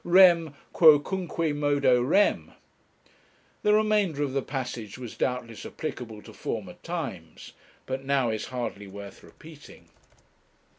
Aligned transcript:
Rem..., 0.03 0.55
quocunque 0.73 1.55
modo 1.55 2.01
rem! 2.01 2.53
The 3.61 3.75
remainder 3.75 4.23
of 4.23 4.33
the 4.33 4.41
passage 4.41 4.97
was 4.97 5.15
doubtless 5.15 5.63
applicable 5.63 6.23
to 6.23 6.33
former 6.33 6.73
times, 6.81 7.53
but 7.85 8.03
now 8.03 8.31
is 8.31 8.45
hardly 8.45 8.87
worth 8.87 9.21
repeating. 9.21 9.89